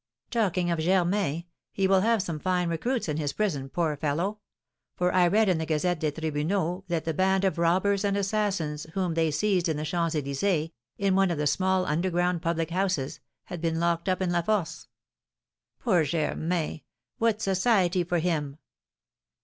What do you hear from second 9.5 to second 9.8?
in